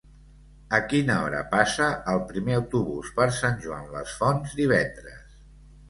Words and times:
A 0.77 0.79
quina 0.93 1.17
hora 1.25 1.41
passa 1.51 1.91
el 2.15 2.23
primer 2.33 2.57
autobús 2.63 3.15
per 3.21 3.31
Sant 3.39 3.63
Joan 3.67 3.87
les 3.99 4.19
Fonts 4.23 4.61
divendres? 4.65 5.43